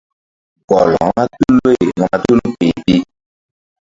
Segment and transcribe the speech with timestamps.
[0.69, 2.95] Gɔl vba tul loy vba tul kpeh pi.